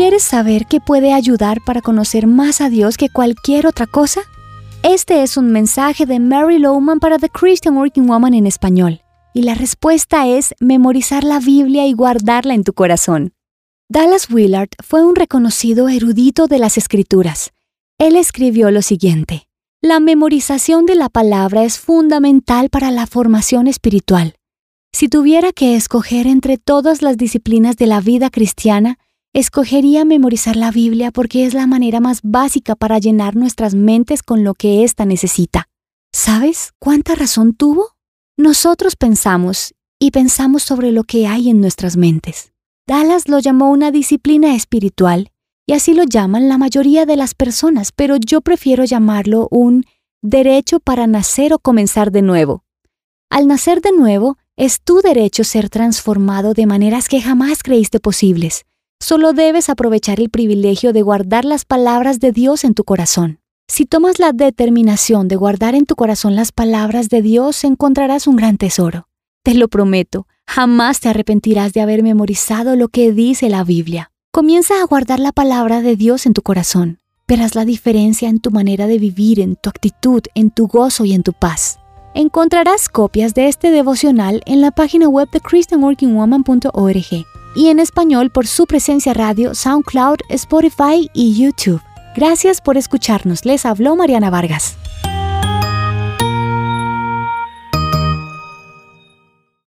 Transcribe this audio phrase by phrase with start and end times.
[0.00, 4.22] ¿Quieres saber qué puede ayudar para conocer más a Dios que cualquier otra cosa?
[4.82, 9.02] Este es un mensaje de Mary Lowman para The Christian Working Woman en español.
[9.34, 13.34] Y la respuesta es memorizar la Biblia y guardarla en tu corazón.
[13.90, 17.50] Dallas Willard fue un reconocido erudito de las escrituras.
[17.98, 19.48] Él escribió lo siguiente.
[19.82, 24.34] La memorización de la palabra es fundamental para la formación espiritual.
[24.94, 28.96] Si tuviera que escoger entre todas las disciplinas de la vida cristiana,
[29.32, 34.44] escogería memorizar la Biblia porque es la manera más básica para llenar nuestras mentes con
[34.44, 35.68] lo que ésta necesita.
[36.12, 37.96] ¿Sabes cuánta razón tuvo?
[38.36, 42.52] Nosotros pensamos y pensamos sobre lo que hay en nuestras mentes.
[42.88, 45.30] Dallas lo llamó una disciplina espiritual
[45.66, 49.84] y así lo llaman la mayoría de las personas, pero yo prefiero llamarlo un
[50.22, 52.64] derecho para nacer o comenzar de nuevo.
[53.30, 58.64] Al nacer de nuevo, es tu derecho ser transformado de maneras que jamás creíste posibles.
[59.02, 63.40] Solo debes aprovechar el privilegio de guardar las palabras de Dios en tu corazón.
[63.66, 68.36] Si tomas la determinación de guardar en tu corazón las palabras de Dios, encontrarás un
[68.36, 69.08] gran tesoro.
[69.42, 74.12] Te lo prometo, jamás te arrepentirás de haber memorizado lo que dice la Biblia.
[74.32, 77.00] Comienza a guardar la palabra de Dios en tu corazón.
[77.26, 81.14] Verás la diferencia en tu manera de vivir, en tu actitud, en tu gozo y
[81.14, 81.78] en tu paz.
[82.14, 88.46] Encontrarás copias de este devocional en la página web de christianworkingwoman.org y en español por
[88.46, 91.80] su presencia radio, SoundCloud, Spotify y YouTube.
[92.16, 93.44] Gracias por escucharnos.
[93.44, 94.76] Les habló Mariana Vargas.